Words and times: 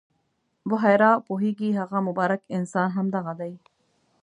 بحیرا 0.69 1.11
پوهېږي 1.27 1.69
هغه 1.79 1.97
مبارک 2.07 2.41
انسان 2.57 2.87
همدغه 2.97 3.33
دی. 3.39 3.53